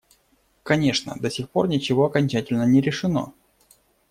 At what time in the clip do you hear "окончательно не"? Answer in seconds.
2.07-2.81